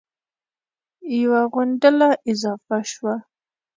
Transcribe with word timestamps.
یوه 1.19 1.41
غونډله 1.53 2.09
اضافه 2.31 2.77
شوه 2.91 3.15